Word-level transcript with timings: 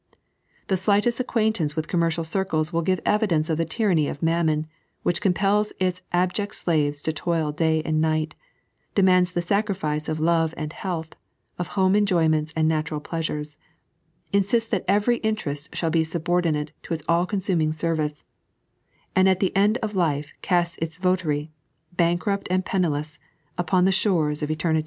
The 0.65 0.77
slightest 0.77 1.19
acquaintance 1.19 1.75
with 1.75 1.87
commercial 1.87 2.23
circles 2.23 2.73
will 2.73 2.81
give 2.81 2.99
evidence 3.05 3.51
of 3.51 3.59
the 3.59 3.65
tyranny 3.65 4.07
of 4.07 4.23
Mammon, 4.23 4.65
which 5.03 5.21
compels 5.21 5.73
its 5.79 6.01
abject 6.11 6.55
slaves 6.55 7.03
to 7.03 7.13
toil 7.13 7.51
day 7.51 7.83
and 7.85 8.01
night; 8.01 8.33
demands 8.95 9.31
the 9.31 9.43
sacrifice 9.43 10.09
of 10.09 10.19
love 10.19 10.55
and 10.57 10.73
health, 10.73 11.09
of 11.59 11.67
home 11.77 11.95
enjoyments 11.95 12.51
and 12.55 12.67
natural 12.67 12.99
pleasures; 12.99 13.57
insists 14.33 14.71
that 14.71 14.85
every 14.87 15.17
interest 15.17 15.75
shall 15.75 15.91
be 15.91 16.03
subordinate 16.03 16.71
to 16.81 16.95
its 16.95 17.03
all 17.07 17.27
consuming 17.27 17.71
service; 17.71 18.23
and 19.15 19.29
at 19.29 19.39
the 19.39 19.55
end 19.55 19.77
of 19.83 19.93
life 19.95 20.31
casts 20.41 20.77
its 20.81 20.97
votaty, 20.97 21.51
bankrupt 21.95 22.47
and 22.49 22.65
penniless, 22.65 23.19
upon 23.55 23.85
the 23.85 23.91
shores 23.91 24.41
of 24.41 24.49
eternity. 24.49 24.79